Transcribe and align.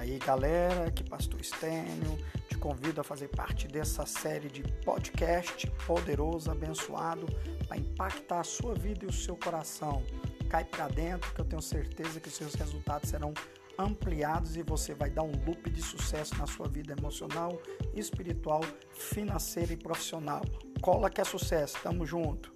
Aí, 0.00 0.18
galera, 0.18 0.86
aqui 0.86 1.04
Pastor 1.04 1.38
Estênio, 1.42 2.18
te 2.48 2.56
convido 2.56 3.02
a 3.02 3.04
fazer 3.04 3.28
parte 3.28 3.68
dessa 3.68 4.06
série 4.06 4.48
de 4.48 4.62
podcast 4.82 5.70
poderoso, 5.86 6.50
abençoado, 6.50 7.26
para 7.68 7.76
impactar 7.76 8.40
a 8.40 8.44
sua 8.44 8.74
vida 8.74 9.04
e 9.04 9.08
o 9.08 9.12
seu 9.12 9.36
coração. 9.36 10.02
Cai 10.48 10.64
para 10.64 10.88
dentro 10.88 11.30
que 11.34 11.40
eu 11.42 11.44
tenho 11.44 11.60
certeza 11.60 12.18
que 12.18 12.28
os 12.28 12.34
seus 12.34 12.54
resultados 12.54 13.10
serão 13.10 13.34
ampliados 13.78 14.56
e 14.56 14.62
você 14.62 14.94
vai 14.94 15.10
dar 15.10 15.22
um 15.22 15.32
loop 15.44 15.68
de 15.68 15.82
sucesso 15.82 16.34
na 16.38 16.46
sua 16.46 16.66
vida 16.66 16.94
emocional, 16.98 17.60
espiritual, 17.94 18.62
financeira 18.94 19.74
e 19.74 19.76
profissional. 19.76 20.40
Cola 20.80 21.10
que 21.10 21.20
é 21.20 21.24
sucesso, 21.24 21.76
tamo 21.82 22.06
junto. 22.06 22.50